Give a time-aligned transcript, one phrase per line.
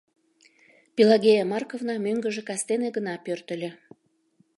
[0.95, 3.71] Пелагея Марковна мӧҥгыжӧ кастене гына пӧртыльӧ.